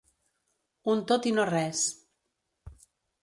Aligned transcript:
Un 0.93 1.03
tot 1.11 1.27
i 1.31 1.33
no 1.37 1.45
res. 1.51 1.83